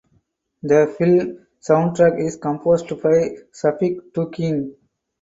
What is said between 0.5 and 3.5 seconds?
The film soundtrack is composed by